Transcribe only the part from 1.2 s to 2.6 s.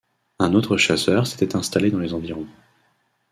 s'était installé dans les environs.